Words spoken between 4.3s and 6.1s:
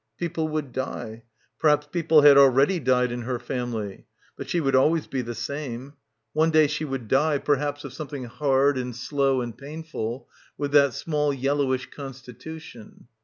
But she would al— 267— PILGRIMAGE ways be the same.